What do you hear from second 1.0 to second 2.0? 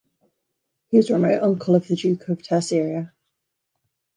a remote uncle of the